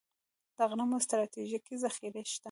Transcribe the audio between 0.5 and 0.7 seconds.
د